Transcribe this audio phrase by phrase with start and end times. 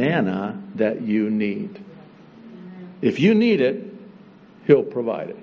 [0.00, 1.82] manna that you need.
[3.02, 3.86] If you need it,
[4.66, 5.38] He'll provide it.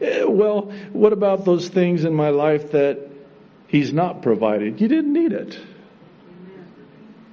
[0.00, 2.98] Eh, well, what about those things in my life that
[3.68, 4.80] He's not provided?
[4.80, 5.58] You didn't need it.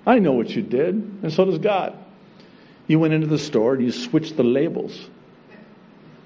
[0.05, 1.97] I know what you did, and so does God.
[2.87, 5.09] You went into the store and you switched the labels.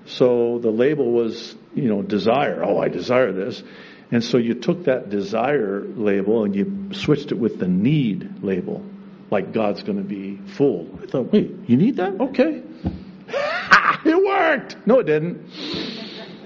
[0.06, 2.64] So the label was, you know, desire.
[2.64, 3.62] Oh, I desire this.
[4.12, 8.86] And so you took that desire label and you switched it with the need label.
[9.32, 11.00] Like God's going to be full.
[11.02, 12.20] I thought, wait, you need that?
[12.20, 12.62] Okay.
[14.06, 14.78] it worked.
[14.86, 15.50] No, it didn't.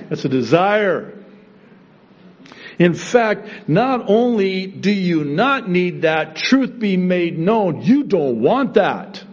[0.10, 1.20] That's a desire.
[2.80, 8.42] In fact, not only do you not need that truth be made known, you don't
[8.42, 9.24] want that.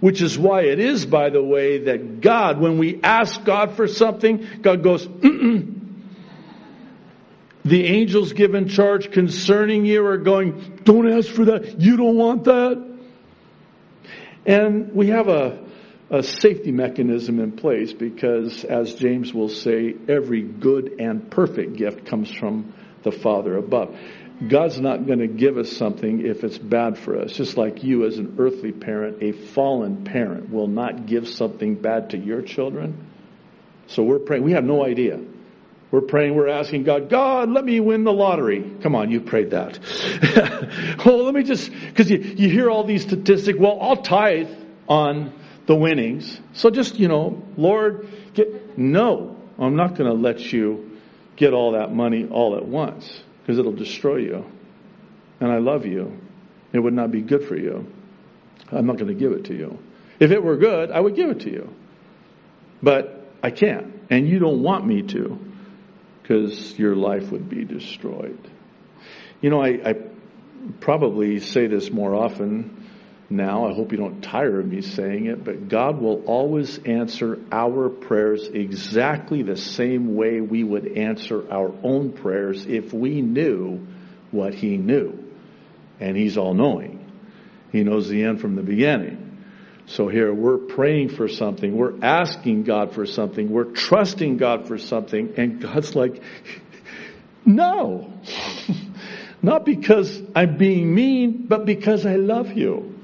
[0.00, 3.86] Which is why it is, by the way, that God, when we ask God for
[3.86, 5.75] something, God goes, Mm-mm.
[7.66, 11.80] The angels given charge concerning you are going, don't ask for that.
[11.80, 12.98] You don't want that.
[14.46, 15.64] And we have a,
[16.08, 22.06] a safety mechanism in place because, as James will say, every good and perfect gift
[22.06, 22.72] comes from
[23.02, 23.96] the Father above.
[24.46, 27.32] God's not going to give us something if it's bad for us.
[27.32, 32.10] Just like you, as an earthly parent, a fallen parent will not give something bad
[32.10, 33.10] to your children.
[33.88, 34.44] So we're praying.
[34.44, 35.18] We have no idea.
[35.96, 38.70] We're praying, we're asking God, God, let me win the lottery.
[38.82, 39.78] Come on, you prayed that.
[41.06, 43.58] oh, let me just, because you, you hear all these statistics.
[43.58, 44.50] Well, I'll tithe
[44.90, 45.32] on
[45.64, 46.38] the winnings.
[46.52, 50.98] So just, you know, Lord, get, no, I'm not going to let you
[51.34, 54.44] get all that money all at once because it'll destroy you.
[55.40, 56.20] And I love you.
[56.74, 57.90] It would not be good for you.
[58.70, 59.78] I'm not going to give it to you.
[60.20, 61.74] If it were good, I would give it to you.
[62.82, 63.94] But I can't.
[64.10, 65.45] And you don't want me to
[66.26, 68.38] because your life would be destroyed.
[69.40, 69.94] You know, I, I
[70.80, 72.88] probably say this more often
[73.30, 73.68] now.
[73.68, 77.88] I hope you don't tire of me saying it, but God will always answer our
[77.88, 83.86] prayers exactly the same way we would answer our own prayers if we knew
[84.32, 85.22] what He knew.
[86.00, 87.12] And He's all knowing.
[87.70, 89.25] He knows the end from the beginning.
[89.86, 94.78] So here we're praying for something, we're asking God for something, we're trusting God for
[94.78, 96.20] something, and God's like,
[97.44, 98.12] no.
[99.42, 102.98] Not because I'm being mean, but because I love you.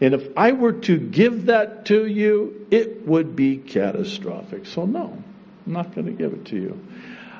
[0.00, 4.66] And if I were to give that to you, it would be catastrophic.
[4.66, 5.22] So no,
[5.66, 6.86] I'm not going to give it to you.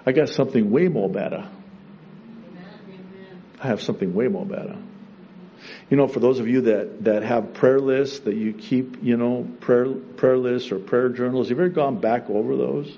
[0.05, 1.49] I got something way more better.
[3.61, 4.77] I have something way more better.
[5.91, 9.17] You know, for those of you that, that have prayer lists that you keep, you
[9.17, 12.97] know, prayer, prayer lists or prayer journals, have you ever gone back over those?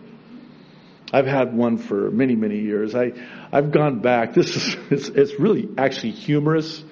[1.12, 2.94] I've had one for many, many years.
[2.94, 3.12] I,
[3.52, 4.34] I've gone back.
[4.34, 6.82] This is, it's, it's really actually humorous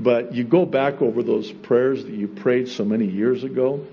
[0.00, 3.86] but you go back over those prayers that you prayed so many years ago,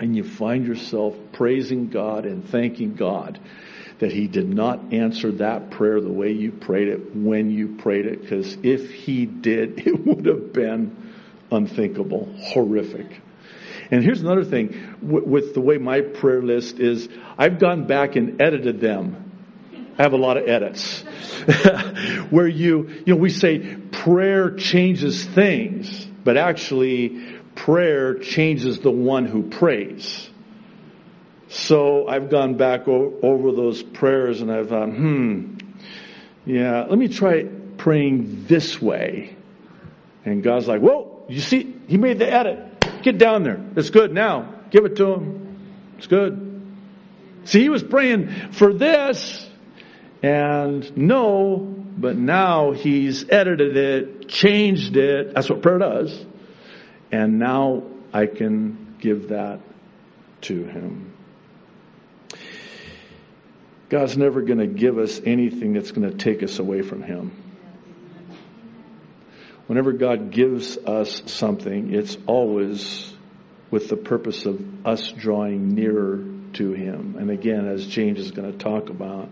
[0.00, 3.38] and you find yourself praising God and thanking God
[3.98, 8.06] that He did not answer that prayer the way you prayed it when you prayed
[8.06, 11.12] it, because if He did, it would have been
[11.50, 13.20] unthinkable, horrific.
[13.90, 17.08] And here's another thing with the way my prayer list is,
[17.38, 19.24] I've gone back and edited them.
[19.98, 21.00] I have a lot of edits.
[22.30, 29.24] Where you, you know, we say prayer changes things, but actually prayer changes the one
[29.24, 30.28] who prays.
[31.48, 35.56] So I've gone back o- over those prayers and I've thought, hmm,
[36.44, 37.44] yeah, let me try
[37.78, 39.36] praying this way.
[40.24, 43.02] And God's like, whoa, you see, he made the edit.
[43.02, 43.60] Get down there.
[43.76, 44.54] It's good now.
[44.70, 45.58] Give it to him.
[45.96, 46.44] It's good.
[47.44, 49.48] See, he was praying for this
[50.22, 51.56] and no,
[51.96, 55.34] but now he's edited it, changed it.
[55.34, 56.26] That's what prayer does.
[57.10, 59.60] And now I can give that
[60.42, 61.14] to him.
[63.88, 67.32] God's never going to give us anything that's going to take us away from him.
[69.66, 73.12] Whenever God gives us something, it's always
[73.70, 76.24] with the purpose of us drawing nearer
[76.54, 77.16] to him.
[77.18, 79.28] And again, as James is going to talk about,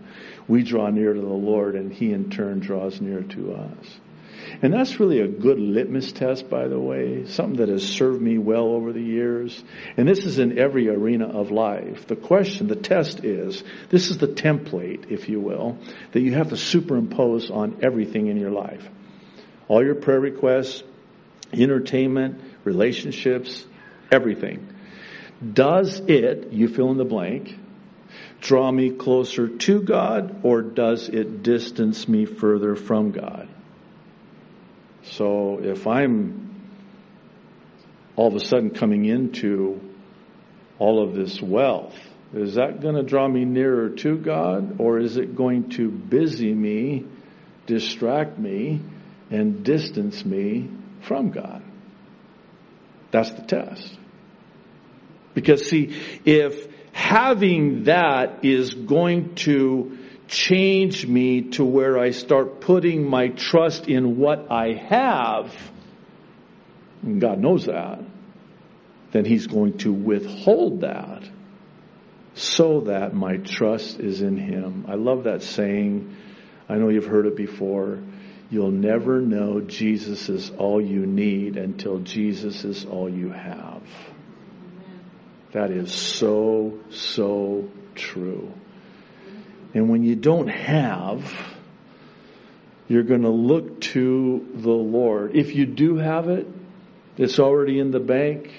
[0.47, 3.99] we draw near to the Lord and he in turn draws near to us.
[4.61, 8.37] And that's really a good litmus test, by the way, something that has served me
[8.37, 9.63] well over the years.
[9.97, 12.07] And this is in every arena of life.
[12.07, 15.77] The question, the test is, this is the template, if you will,
[16.11, 18.87] that you have to superimpose on everything in your life.
[19.67, 20.83] All your prayer requests,
[21.53, 23.65] entertainment, relationships,
[24.11, 24.73] everything.
[25.53, 27.55] Does it, you fill in the blank,
[28.41, 33.47] draw me closer to God or does it distance me further from God?
[35.11, 36.43] So if I'm
[38.15, 39.79] all of a sudden coming into
[40.79, 41.95] all of this wealth,
[42.33, 46.53] is that going to draw me nearer to God or is it going to busy
[46.53, 47.05] me,
[47.65, 48.81] distract me,
[49.29, 50.69] and distance me
[51.01, 51.63] from God?
[53.11, 53.97] That's the test.
[55.33, 55.95] Because see,
[56.25, 63.87] if having that is going to change me to where I start putting my trust
[63.87, 65.53] in what I have,
[67.01, 67.99] and God knows that,
[69.11, 71.23] then He's going to withhold that
[72.33, 74.85] so that my trust is in Him.
[74.87, 76.15] I love that saying.
[76.69, 77.99] I know you've heard it before.
[78.49, 83.81] You'll never know Jesus is all you need until Jesus is all you have.
[85.51, 88.53] That is so, so true.
[89.73, 91.31] And when you don't have,
[92.87, 95.35] you're going to look to the Lord.
[95.35, 96.47] If you do have it,
[97.17, 98.51] it's already in the bank,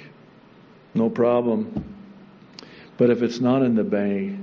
[0.94, 1.96] no problem.
[2.96, 4.38] But if it's not in the bank,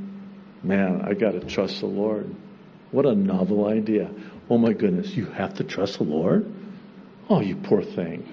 [0.63, 2.33] man, I got to trust the Lord.
[2.91, 4.09] What a novel idea.
[4.49, 6.51] Oh my goodness, you have to trust the Lord?
[7.29, 8.31] Oh, you poor thing.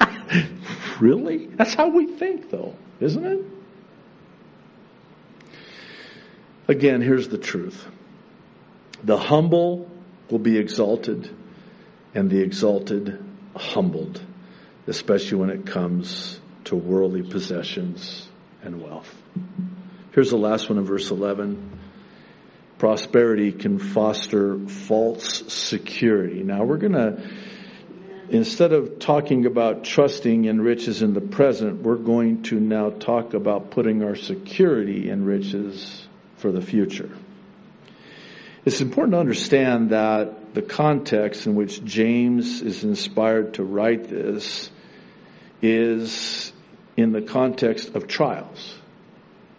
[1.00, 1.46] really?
[1.46, 3.44] That's how we think, though, isn't it?
[6.68, 7.86] Again, here's the truth
[9.02, 9.90] the humble
[10.30, 11.34] will be exalted,
[12.14, 13.24] and the exalted
[13.56, 14.20] humbled,
[14.86, 18.28] especially when it comes to worldly possessions
[18.62, 19.10] and wealth.
[20.12, 21.78] Here's the last one in verse 11.
[22.76, 26.42] Prosperity can foster false security.
[26.42, 27.30] Now we're going to,
[28.28, 33.32] instead of talking about trusting in riches in the present, we're going to now talk
[33.32, 36.07] about putting our security in riches
[36.38, 37.10] for the future.
[38.64, 44.70] It's important to understand that the context in which James is inspired to write this
[45.62, 46.52] is
[46.96, 48.76] in the context of trials.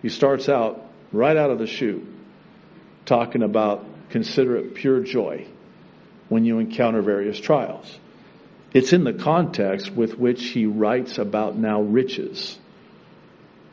[0.02, 2.06] He starts out right out of the chute
[3.06, 5.48] talking about consider it pure joy
[6.28, 7.98] when you encounter various trials.
[8.74, 12.58] It's in the context with which he writes about now riches.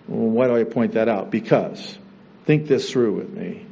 [0.07, 1.31] Why do I point that out?
[1.31, 1.99] Because
[2.47, 3.67] Think this through with me.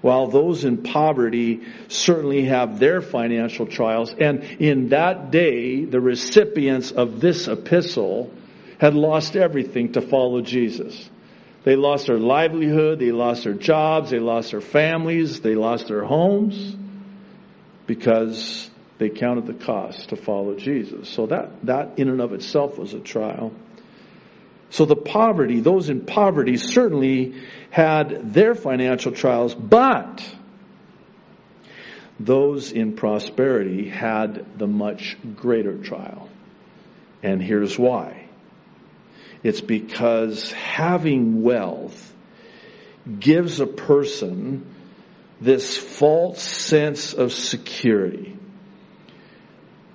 [0.00, 6.90] While those in poverty certainly have their financial trials, and in that day, the recipients
[6.90, 8.32] of this epistle
[8.78, 11.10] had lost everything to follow Jesus.
[11.64, 16.04] They lost their livelihood, they lost their jobs, they lost their families, they lost their
[16.04, 16.76] homes
[17.86, 21.08] because they counted the cost to follow Jesus.
[21.08, 23.52] So that, that in and of itself was a trial.
[24.70, 27.34] So the poverty, those in poverty certainly
[27.70, 30.24] had their financial trials, but
[32.18, 36.28] those in prosperity had the much greater trial.
[37.22, 38.26] And here's why.
[39.42, 42.14] It's because having wealth
[43.20, 44.66] gives a person
[45.40, 48.36] this false sense of security.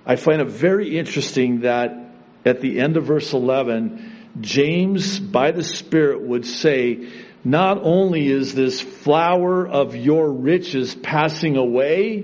[0.05, 1.97] I find it very interesting that
[2.45, 7.09] at the end of verse 11, James, by the Spirit, would say,
[7.43, 12.23] not only is this flower of your riches passing away,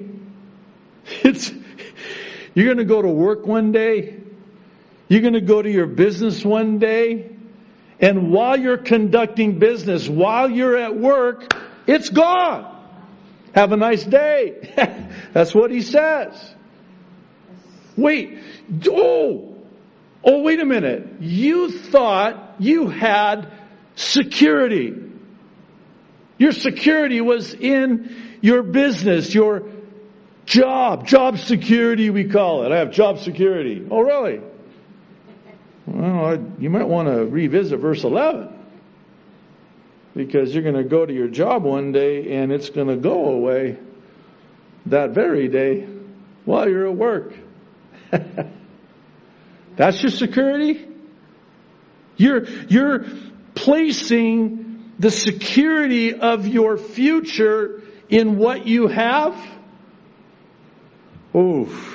[1.24, 1.51] it's,
[2.54, 4.21] you're going to go to work one day,
[5.09, 7.31] you're going to go to your business one day,
[7.99, 11.52] and while you're conducting business, while you're at work,
[11.87, 12.76] it's gone.
[13.56, 14.73] Have a nice day.
[15.33, 16.54] That's what he says.
[17.95, 18.37] Wait,
[18.87, 19.46] oh,
[20.30, 21.22] Oh, wait a minute.
[21.22, 23.50] You thought you had
[23.96, 24.94] security.
[26.38, 29.64] Your security was in your business, your
[30.46, 32.74] job, job security we call it.
[32.74, 33.88] I have job security.
[33.90, 34.42] Oh, really?
[35.86, 38.50] Well, you might want to revisit verse 11
[40.14, 43.30] because you're going to go to your job one day and it's going to go
[43.30, 43.78] away
[44.88, 45.88] that very day
[46.44, 47.34] while you're at work.
[49.78, 50.86] That's your security?
[52.18, 53.06] You're, you're
[53.54, 59.40] placing the security of your future in what you have?
[61.36, 61.94] Oof.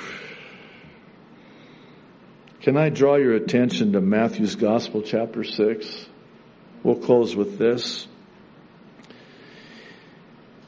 [2.61, 6.05] Can I draw your attention to Matthew's Gospel, chapter 6?
[6.83, 8.07] We'll close with this.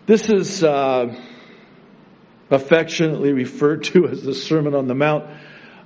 [0.06, 1.16] This is uh,
[2.52, 5.26] affectionately referred to as the Sermon on the Mount.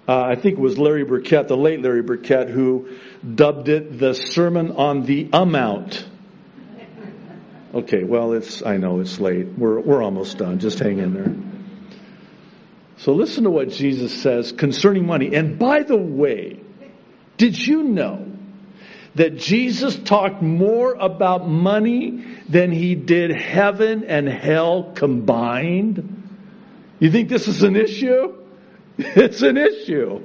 [0.10, 2.98] Uh, I think it was Larry Burkett, the late Larry Burkett, who
[3.36, 6.04] dubbed it the Sermon on the Amount.
[7.76, 9.46] Okay, well, it's, I know it's late.
[9.56, 10.58] We're, we're almost done.
[10.58, 11.36] Just hang in there.
[12.98, 15.36] So listen to what Jesus says concerning money.
[15.36, 16.60] And by the way,
[17.40, 18.30] Did you know
[19.16, 26.28] that Jesus talked more about money than he did heaven and hell combined?
[27.00, 28.39] You think this is an issue?
[29.16, 30.22] It's an issue.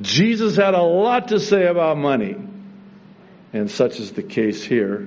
[0.00, 2.36] Jesus had a lot to say about money.
[3.52, 5.06] And such is the case here,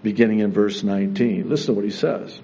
[0.00, 1.48] beginning in verse 19.
[1.48, 2.40] Listen to what he says.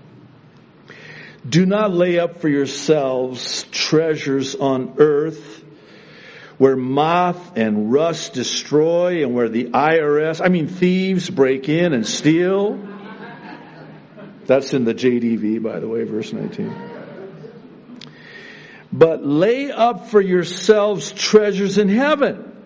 [1.48, 5.62] Do not lay up for yourselves treasures on earth
[6.58, 12.04] where moth and rust destroy and where the IRS, I mean thieves break in and
[12.04, 12.76] steal.
[14.46, 16.95] That's in the JDV, by the way, verse 19.
[18.93, 22.57] But lay up for yourselves treasures in heaven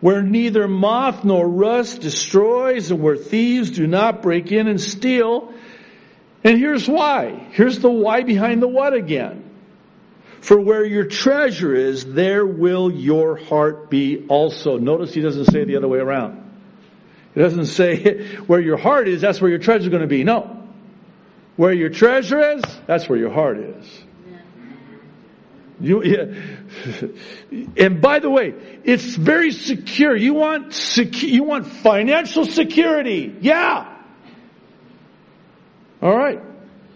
[0.00, 5.52] where neither moth nor rust destroys and where thieves do not break in and steal.
[6.44, 7.48] And here's why.
[7.50, 9.44] Here's the why behind the what again.
[10.40, 14.78] For where your treasure is, there will your heart be also.
[14.78, 16.44] Notice he doesn't say the other way around.
[17.34, 20.22] He doesn't say where your heart is, that's where your treasure is going to be.
[20.22, 20.62] No.
[21.56, 24.04] Where your treasure is, that's where your heart is.
[25.80, 27.08] You, yeah.
[27.76, 28.54] and by the way,
[28.84, 30.16] it's very secure.
[30.16, 33.34] You want secu- you want financial security.
[33.40, 33.96] Yeah.
[36.02, 36.40] All right.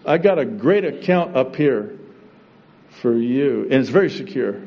[0.05, 1.97] I got a great account up here
[3.01, 3.63] for you.
[3.63, 4.61] And it's very secure.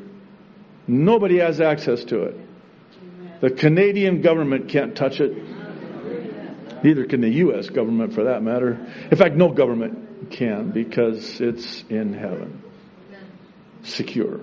[0.87, 2.39] Nobody has access to it.
[3.41, 5.35] The Canadian government can't touch it.
[6.83, 7.69] Neither can the U.S.
[7.69, 8.79] government for that matter.
[9.11, 12.63] In fact, no government can because it's in heaven.
[13.83, 14.39] Secure.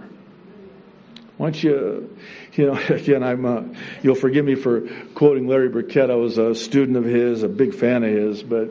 [1.36, 2.16] Once you,
[2.54, 3.62] you know, again, I'm, uh,
[4.02, 6.10] you'll forgive me for quoting Larry Burkett.
[6.10, 8.70] I was a student of his, a big fan of his, but,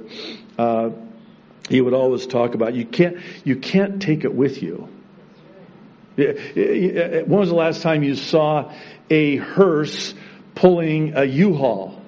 [0.58, 0.92] uh,
[1.70, 4.90] he would always talk about you can't you can't take it with you.
[6.16, 8.72] When was the last time you saw
[9.10, 10.14] a hearse
[10.56, 12.02] pulling a U-Haul?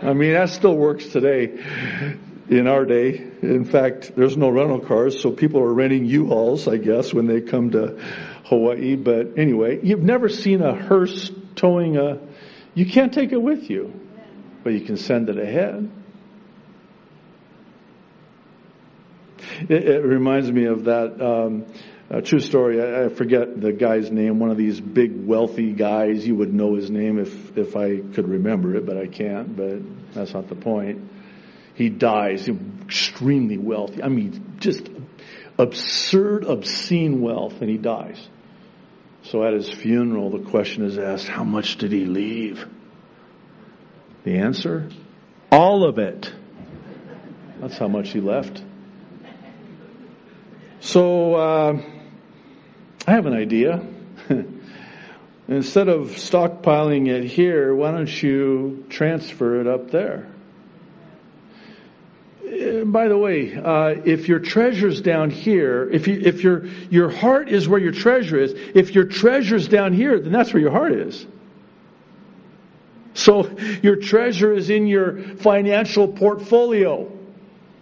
[0.00, 1.58] I mean, that still works today
[2.48, 3.30] in our day.
[3.42, 7.40] In fact, there's no rental cars, so people are renting U-Hauls, I guess, when they
[7.40, 7.98] come to
[8.44, 8.96] Hawaii.
[8.96, 12.20] But anyway, you've never seen a hearse towing a,
[12.74, 13.92] you can't take it with you,
[14.64, 15.90] but you can send it ahead.
[19.68, 21.66] It, it reminds me of that um,
[22.22, 22.80] true story.
[22.80, 24.38] I, I, forget the guy's name.
[24.38, 26.26] One of these big wealthy guys.
[26.26, 29.56] You would know his name if if I could remember it, but I can't.
[29.56, 31.10] But that's not the point.
[31.78, 32.48] He dies.
[32.48, 34.02] Extremely wealthy.
[34.02, 34.88] I mean, just
[35.56, 38.18] absurd, obscene wealth, and he dies.
[39.22, 42.66] So at his funeral, the question is asked, how much did he leave?
[44.24, 44.90] The answer?
[45.52, 46.32] All of it.
[47.60, 48.60] That's how much he left.
[50.80, 51.82] So uh,
[53.06, 53.86] I have an idea.
[55.48, 60.28] Instead of stockpiling it here, why don't you transfer it up there?
[62.84, 67.48] By the way, uh, if your treasure's down here, if you, if your your heart
[67.48, 70.92] is where your treasure is, if your treasure's down here, then that's where your heart
[70.92, 71.26] is.
[73.14, 73.50] So
[73.82, 77.10] your treasure is in your financial portfolio.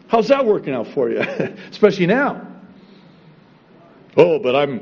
[0.09, 1.19] How's that working out for you?
[1.71, 2.47] Especially now.
[4.17, 4.81] Oh, but I'm,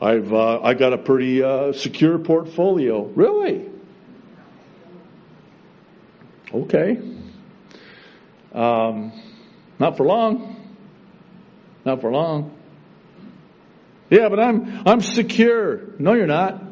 [0.00, 3.02] I've, uh, I got a pretty uh, secure portfolio.
[3.02, 3.68] Really?
[6.54, 6.98] Okay.
[8.52, 9.12] Um,
[9.80, 10.56] not for long.
[11.84, 12.54] Not for long.
[14.10, 15.80] Yeah, but I'm I'm secure.
[15.98, 16.62] No, you're not.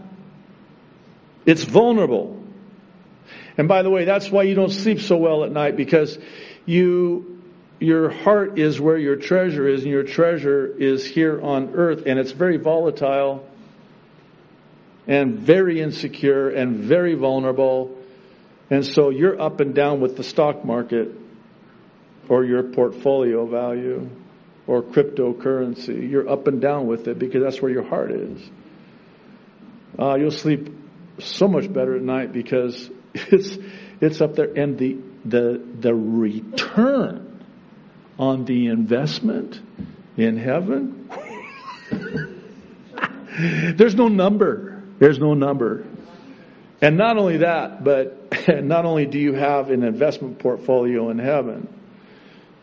[1.46, 2.44] It's vulnerable.
[3.56, 6.18] And by the way, that's why you don't sleep so well at night because
[6.66, 7.42] you
[7.80, 12.18] your heart is where your treasure is, and your treasure is here on earth, and
[12.18, 13.48] it's very volatile
[15.06, 17.96] and very insecure and very vulnerable.
[18.68, 21.17] And so you're up and down with the stock market
[22.28, 24.08] or your portfolio value
[24.66, 26.11] or cryptocurrency.
[26.11, 28.50] You're up and down with it because that's where your heart is.
[29.99, 30.68] Uh, you'll sleep
[31.18, 33.58] so much better at night because it's
[34.00, 37.44] it's up there, and the the the return
[38.18, 39.61] on the investment
[40.16, 41.08] in heaven?
[43.76, 44.82] There's no number.
[44.99, 45.85] There's no number.
[46.80, 48.32] And not only that, but
[48.64, 51.68] not only do you have an investment portfolio in heaven,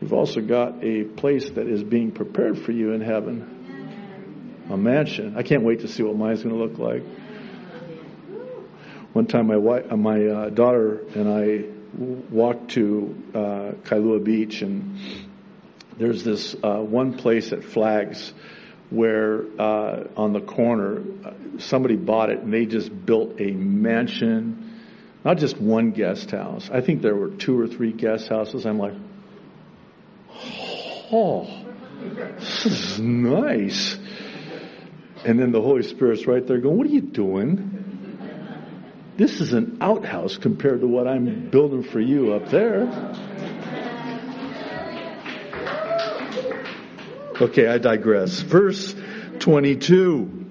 [0.06, 4.68] you've also got a place that is being prepared for you in heaven.
[4.70, 5.36] A mansion.
[5.36, 7.02] I can't wait to see what mine's going to look like.
[9.14, 11.64] One time, my wife, uh, my uh, daughter and I
[12.32, 13.38] walked to uh,
[13.90, 15.00] Kailua Beach, and
[15.98, 18.32] there's this uh, one place at Flags
[18.92, 24.80] where uh, on the corner uh, somebody bought it and they just built a mansion,
[25.24, 26.70] not just one guest house.
[26.72, 28.68] I think there were two or three guest houses.
[28.68, 28.94] I'm like,
[31.12, 31.48] oh,
[32.38, 33.98] this is nice.
[35.24, 37.76] And then the Holy Spirit's right there going, What are you doing?
[39.18, 42.84] This is an outhouse compared to what I'm building for you up there.
[47.42, 48.40] Okay, I digress.
[48.42, 48.96] Verse
[49.40, 50.46] 22.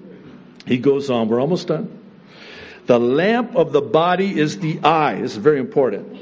[0.65, 1.99] He goes on, we're almost done.
[2.85, 5.21] The lamp of the body is the eye.
[5.21, 6.14] This is very important.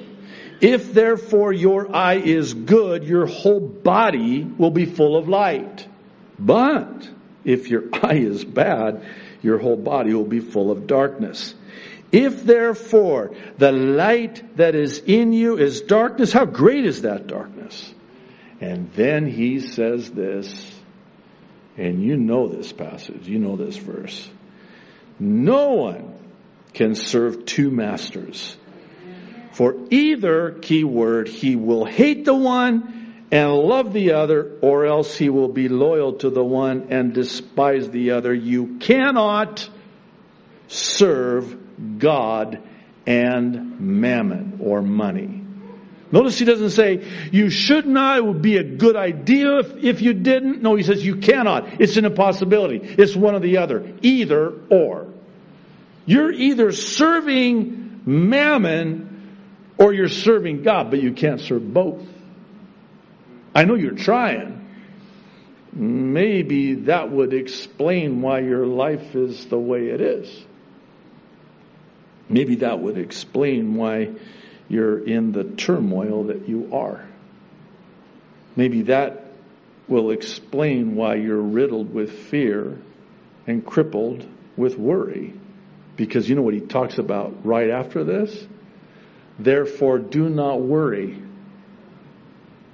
[0.62, 5.88] If therefore your eye is good, your whole body will be full of light.
[6.40, 7.10] But
[7.44, 9.06] if your eye is bad,
[9.42, 11.56] your whole body will be full of darkness.
[12.12, 17.94] If therefore the light that is in you is darkness, how great is that darkness?
[18.62, 20.72] And then he says this,
[21.76, 24.30] and you know this passage, you know this verse.
[25.20, 26.14] No one
[26.74, 28.56] can serve two masters.
[29.54, 35.30] For either, keyword, he will hate the one and love the other, or else he
[35.30, 38.34] will be loyal to the one and despise the other.
[38.34, 39.70] You cannot
[40.68, 42.62] serve God
[43.06, 45.42] and mammon or money.
[46.12, 50.02] Notice he doesn't say, you should not, it would be a good idea if, if
[50.02, 50.62] you didn't.
[50.62, 51.82] No, he says you cannot.
[51.82, 52.78] It's an impossibility.
[52.78, 53.94] It's one or the other.
[54.02, 55.08] Either or.
[56.06, 59.13] You're either serving mammon
[59.78, 62.02] or you're serving God, but you can't serve both.
[63.56, 64.68] I know you're trying.
[65.72, 70.46] Maybe that would explain why your life is the way it is.
[72.30, 74.12] Maybe that would explain why
[74.70, 77.06] you're in the turmoil that you are.
[78.56, 79.26] Maybe that
[79.88, 82.78] will explain why you're riddled with fear
[83.46, 84.26] and crippled
[84.56, 85.34] with worry.
[85.96, 88.48] Because you know what he talks about right after this?
[89.40, 91.22] Therefore, do not worry.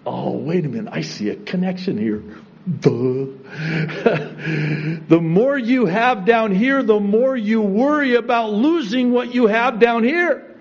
[0.05, 0.91] Oh, wait a minute.
[0.93, 2.23] I see a connection here.
[5.09, 9.79] The more you have down here, the more you worry about losing what you have
[9.79, 10.55] down here.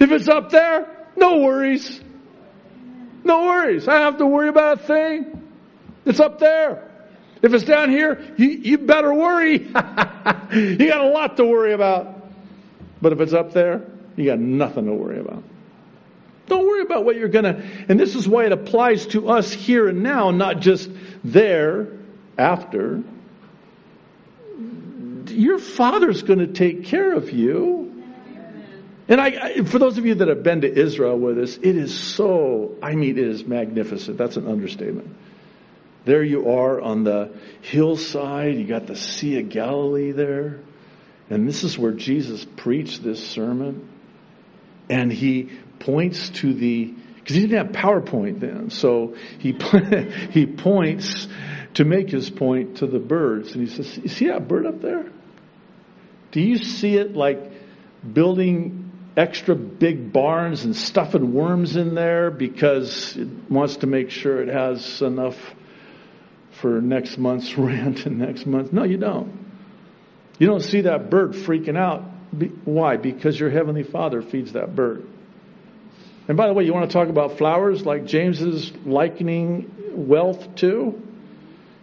[0.00, 2.00] If it's up there, no worries.
[3.22, 3.86] No worries.
[3.86, 5.48] I don't have to worry about a thing.
[6.04, 6.90] It's up there.
[7.40, 9.58] If it's down here, you, you better worry.
[9.58, 12.20] you got a lot to worry about.
[13.00, 15.42] But if it's up there, you got nothing to worry about.
[16.46, 17.62] Don't worry about what you're going to.
[17.88, 20.90] And this is why it applies to us here and now, not just
[21.24, 21.88] there
[22.36, 23.02] after.
[25.28, 28.04] Your father's going to take care of you.
[29.08, 31.98] And I, for those of you that have been to Israel with us, it is
[31.98, 34.16] so, I mean, it is magnificent.
[34.16, 35.16] That's an understatement.
[36.04, 38.56] There you are on the hillside.
[38.56, 40.60] You got the Sea of Galilee there.
[41.30, 43.88] And this is where Jesus preached this sermon.
[44.92, 46.84] And he points to the,
[47.16, 48.68] because he didn't have PowerPoint then.
[48.68, 49.52] So he,
[50.30, 51.26] he points
[51.74, 53.52] to make his point to the birds.
[53.52, 55.06] And he says, You see that bird up there?
[56.30, 57.52] Do you see it like
[58.12, 64.42] building extra big barns and stuffing worms in there because it wants to make sure
[64.42, 65.36] it has enough
[66.60, 68.74] for next month's rent and next month.
[68.74, 69.40] No, you don't.
[70.38, 72.11] You don't see that bird freaking out.
[72.64, 72.96] Why?
[72.96, 75.06] Because your heavenly Father feeds that bird.
[76.28, 80.54] And by the way, you want to talk about flowers like James is likening wealth
[80.56, 81.00] to?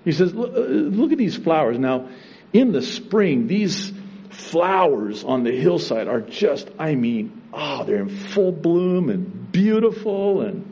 [0.05, 1.77] He says, uh, look at these flowers.
[1.77, 2.09] Now,
[2.53, 3.91] in the spring, these
[4.29, 10.41] flowers on the hillside are just, I mean, oh, they're in full bloom and beautiful
[10.41, 10.68] and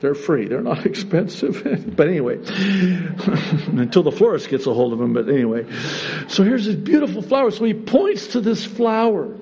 [0.00, 0.48] they're free.
[0.48, 1.62] They're not expensive.
[1.96, 5.12] but anyway, until the florist gets a hold of them.
[5.12, 5.66] But anyway,
[6.28, 7.50] so here's this beautiful flower.
[7.50, 9.36] So he points to this flower.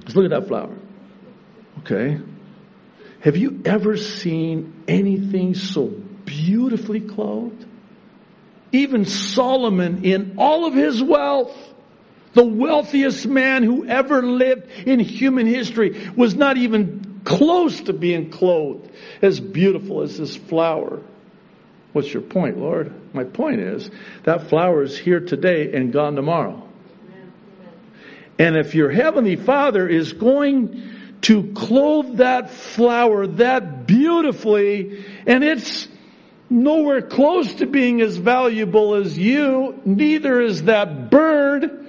[0.00, 0.74] Let's look at that flower.
[1.80, 2.18] Okay.
[3.20, 7.66] Have you ever seen anything so beautifully clothed?
[8.72, 11.54] Even Solomon, in all of his wealth,
[12.32, 18.30] the wealthiest man who ever lived in human history, was not even close to being
[18.30, 21.00] clothed as beautiful as this flower.
[21.92, 22.92] What's your point, Lord?
[23.14, 23.90] My point is
[24.24, 26.68] that flower is here today and gone tomorrow.
[28.38, 30.90] And if your heavenly Father is going
[31.22, 35.86] to clothe that flower that beautifully, and it's
[36.52, 39.80] nowhere close to being as valuable as you.
[39.84, 41.81] Neither is that bird.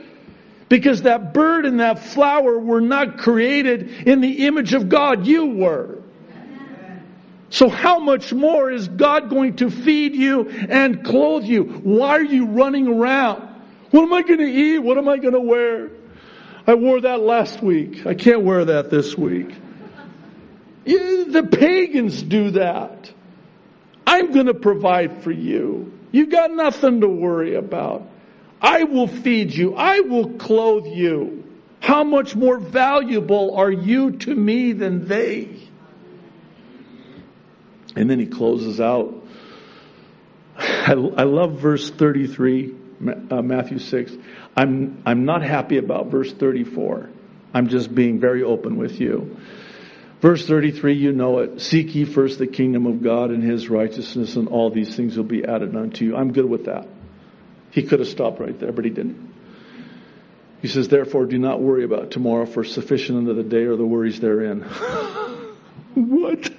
[0.69, 5.27] Because that bird and that flower were not created in the image of God.
[5.27, 5.99] You were.
[7.49, 11.63] So how much more is God going to feed you and clothe you?
[11.63, 13.47] Why are you running around?
[13.91, 14.79] What am I going to eat?
[14.79, 15.91] What am I going to wear?
[16.65, 18.07] I wore that last week.
[18.07, 19.53] I can't wear that this week.
[20.85, 23.11] The pagans do that.
[24.07, 25.93] I'm going to provide for you.
[26.11, 28.07] You've got nothing to worry about.
[28.63, 29.75] I will feed you.
[29.75, 31.43] I will clothe you.
[31.81, 35.67] How much more valuable are you to me than they?
[37.97, 39.13] And then he closes out.
[40.57, 42.73] I, I love verse 33,
[43.29, 44.13] uh, Matthew 6.
[44.55, 47.09] I'm, I'm not happy about verse 34.
[47.53, 49.37] I'm just being very open with you.
[50.21, 51.59] Verse 33, you know it.
[51.59, 55.25] Seek ye first the kingdom of God and his righteousness, and all these things will
[55.25, 56.15] be added unto you.
[56.15, 56.87] I'm good with that.
[57.73, 59.33] He could have stopped right there, but he didn't.
[60.61, 63.85] He says, therefore, do not worry about tomorrow, for sufficient unto the day are the
[63.85, 64.61] worries therein.
[65.95, 66.49] what?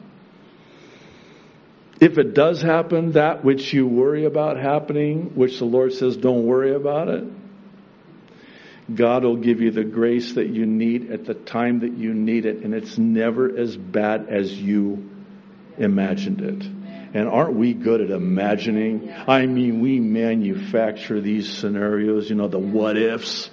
[2.01, 6.45] If it does happen, that which you worry about happening, which the Lord says don't
[6.45, 7.23] worry about it,
[8.93, 12.45] God will give you the grace that you need at the time that you need
[12.45, 15.09] it, and it's never as bad as you
[15.77, 16.65] imagined it.
[17.15, 19.11] And aren't we good at imagining?
[19.27, 23.49] I mean, we manufacture these scenarios, you know, the what ifs.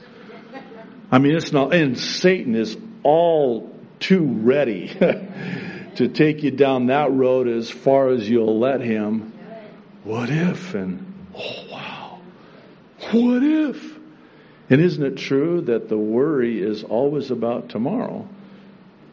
[1.11, 4.89] I mean, it's not, and Satan is all too ready
[5.97, 9.33] to take you down that road as far as you'll let him.
[10.05, 10.75] What if?
[10.75, 12.21] And, oh wow.
[13.13, 13.92] What if?
[14.73, 18.27] And isn't it true that the worry is always about tomorrow?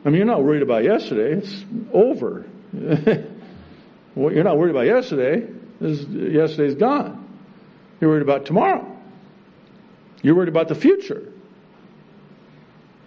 [0.06, 1.42] I mean, you're not worried about yesterday.
[1.44, 2.46] It's over.
[4.16, 5.48] What you're not worried about yesterday
[5.80, 7.26] is yesterday's gone.
[8.02, 8.98] You're worried about tomorrow.
[10.22, 11.32] You're worried about the future.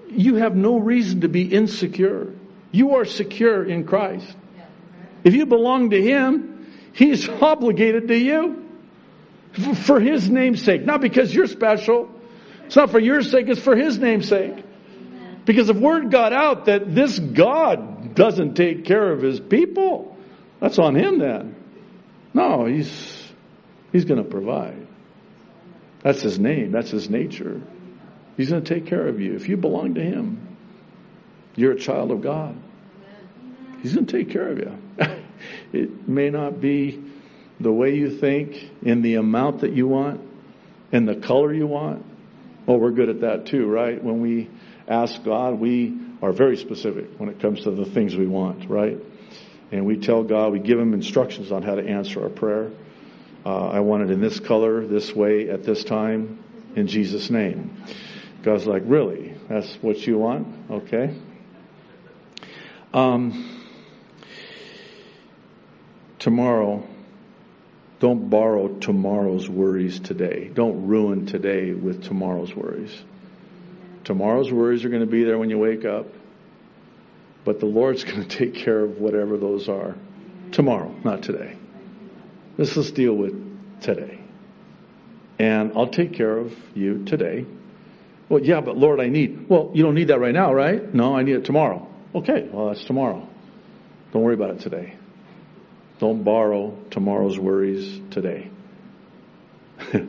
[0.08, 2.32] You have no reason to be insecure.
[2.70, 4.34] You are secure in Christ.
[5.24, 8.64] If you belong to Him, He's obligated to you
[9.84, 10.84] for His name's sake.
[10.84, 12.08] Not because you're special.
[12.72, 14.64] It's not for your sake, it's for His name's sake.
[15.44, 20.16] Because if word got out that this God doesn't take care of His people,
[20.58, 21.54] that's on him then.
[22.32, 23.30] No, he's
[23.92, 24.86] he's going to provide.
[26.02, 26.72] That's his name.
[26.72, 27.60] That's his nature.
[28.38, 29.34] He's going to take care of you.
[29.34, 30.56] If you belong to him,
[31.56, 32.56] you're a child of God.
[33.82, 34.78] He's going to take care of you.
[35.74, 37.02] it may not be
[37.60, 40.22] the way you think, in the amount that you want,
[40.90, 42.06] in the color you want.
[42.72, 44.02] Well, we're good at that too, right?
[44.02, 44.48] When we
[44.88, 48.96] ask God, we are very specific when it comes to the things we want, right?
[49.72, 52.70] and we tell God, we give Him instructions on how to answer our prayer.
[53.44, 56.42] Uh, I want it in this color, this way, at this time,
[56.74, 57.84] in Jesus' name.
[58.42, 59.34] God's like, really?
[59.50, 60.48] That's what you want?
[60.70, 61.14] Okay.
[62.94, 63.68] Um,
[66.18, 66.86] tomorrow,
[68.02, 70.50] don't borrow tomorrow's worries today.
[70.52, 72.92] Don't ruin today with tomorrow's worries.
[74.02, 76.06] Tomorrow's worries are going to be there when you wake up.
[77.44, 79.94] But the Lord's going to take care of whatever those are
[80.50, 81.56] tomorrow, not today.
[82.58, 84.18] Let's just deal with today.
[85.38, 87.46] And I'll take care of you today.
[88.28, 89.48] Well, yeah, but Lord, I need.
[89.48, 90.92] Well, you don't need that right now, right?
[90.92, 91.86] No, I need it tomorrow.
[92.16, 93.28] Okay, well, that's tomorrow.
[94.12, 94.96] Don't worry about it today.
[96.02, 98.50] Don't borrow tomorrow's worries today.
[99.92, 100.00] why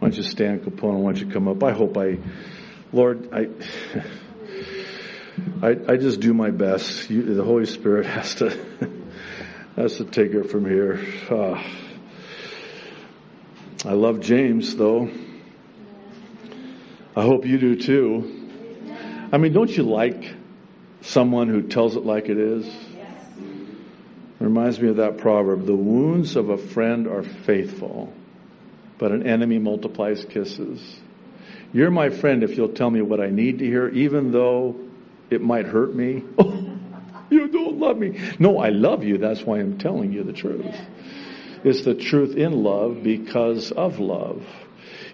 [0.00, 0.94] don't you stand, Capone?
[0.94, 1.62] Why don't you come up?
[1.62, 2.18] I hope I,
[2.92, 3.46] Lord, I.
[5.64, 7.08] I, I just do my best.
[7.08, 8.50] You, the Holy Spirit has to
[9.76, 10.98] has to take it from here.
[11.30, 11.62] Uh,
[13.84, 15.08] I love James though.
[17.14, 18.50] I hope you do too.
[19.30, 20.34] I mean, don't you like
[21.02, 22.81] someone who tells it like it is?
[24.42, 28.12] It reminds me of that proverb the wounds of a friend are faithful,
[28.98, 31.00] but an enemy multiplies kisses.
[31.72, 34.74] You're my friend if you'll tell me what I need to hear, even though
[35.30, 36.24] it might hurt me.
[37.30, 38.18] you don't love me.
[38.40, 39.16] No, I love you.
[39.16, 40.74] That's why I'm telling you the truth.
[41.62, 44.44] It's the truth in love because of love.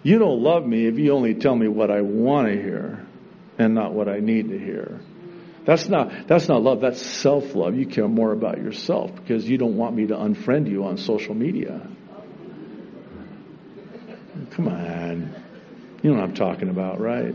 [0.03, 3.07] You don't love me if you only tell me what I want to hear
[3.59, 5.01] and not what I need to hear.
[5.69, 6.81] That's not, that's not love.
[6.81, 7.75] That's self-love.
[7.75, 11.35] You care more about yourself because you don't want me to unfriend you on social
[11.35, 11.87] media.
[14.53, 15.35] Come on.
[16.03, 17.35] You know what I'm talking about, right?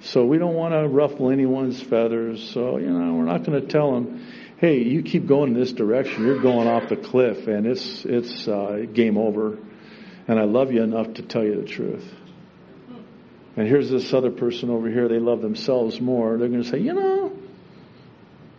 [0.00, 2.46] So we don't want to ruffle anyone's feathers.
[2.52, 4.26] So, you know, we're not going to tell them,
[4.58, 6.26] hey, you keep going in this direction.
[6.26, 9.56] You're going off the cliff and it's, it's, uh, game over
[10.28, 12.04] and I love you enough to tell you the truth.
[13.56, 16.36] And here's this other person over here, they love themselves more.
[16.36, 17.32] They're going to say, you know,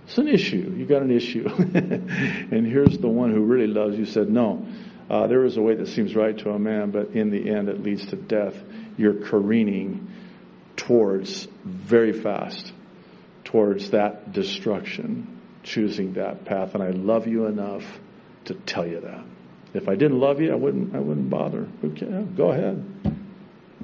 [0.06, 0.74] it's an issue.
[0.78, 1.48] You got an issue.
[1.50, 4.66] and here's the one who really loves you said, no,
[5.10, 7.70] uh, there is a way that seems right to a man, but in the end
[7.70, 8.56] it leads to death.
[8.98, 10.12] You're careening
[10.78, 12.72] towards, very fast,
[13.44, 16.74] towards that destruction, choosing that path.
[16.74, 17.84] And I love you enough
[18.46, 19.24] to tell you that.
[19.74, 20.96] If I didn't love you, I wouldn't.
[20.96, 21.68] I wouldn't bother.
[21.84, 22.82] Okay, go ahead.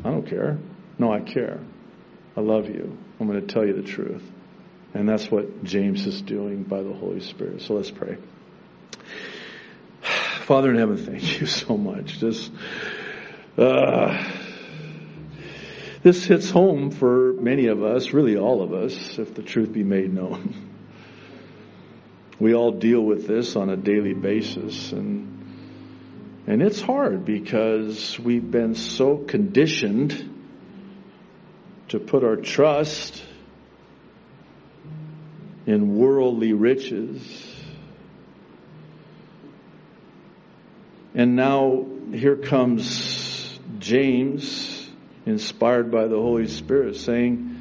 [0.05, 0.57] I don't care.
[0.97, 1.59] No, I care.
[2.35, 2.97] I love you.
[3.19, 4.23] I'm going to tell you the truth,
[4.93, 7.61] and that's what James is doing by the Holy Spirit.
[7.61, 8.17] So let's pray.
[10.45, 12.19] Father in heaven, thank you so much.
[12.19, 12.49] This,
[13.57, 14.31] uh,
[16.03, 19.83] this hits home for many of us, really all of us, if the truth be
[19.83, 20.69] made known.
[22.39, 25.31] We all deal with this on a daily basis, and
[26.47, 30.30] and it's hard because we've been so conditioned
[31.91, 33.21] to put our trust
[35.65, 37.21] in worldly riches.
[41.13, 44.89] And now here comes James,
[45.25, 47.59] inspired by the Holy Spirit, saying,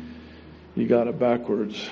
[0.77, 1.91] You got it backwards.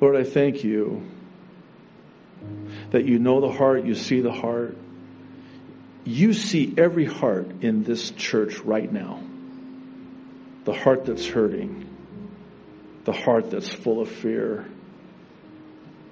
[0.00, 1.02] Lord, I thank you
[2.90, 4.76] that you know the heart, you see the heart.
[6.08, 9.20] You see every heart in this church right now.
[10.64, 11.86] The heart that's hurting,
[13.04, 14.64] the heart that's full of fear,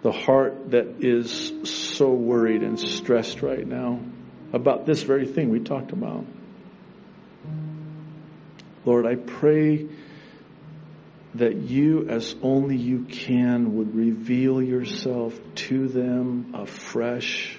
[0.02, 4.00] the heart that is so worried and stressed right now
[4.52, 6.26] about this very thing we talked about.
[8.84, 9.88] Lord, I pray
[11.36, 17.58] that you, as only you can, would reveal yourself to them afresh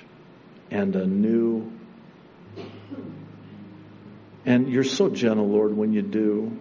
[0.69, 1.71] and anew.
[4.45, 6.57] And you're so gentle, Lord, when you do.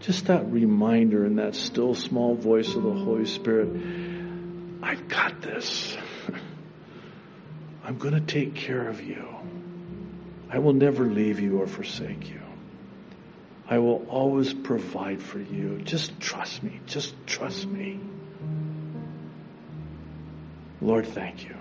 [0.00, 3.68] Just that reminder and that still small voice of the Holy Spirit
[4.82, 5.96] I've got this.
[7.84, 9.26] I'm going to take care of you.
[10.50, 12.40] I will never leave you or forsake you.
[13.68, 15.82] I will always provide for you.
[15.82, 16.80] Just trust me.
[16.86, 18.00] Just trust me.
[20.80, 21.56] Lord, thank you.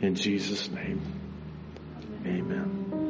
[0.00, 1.00] In Jesus' name,
[2.26, 3.05] amen.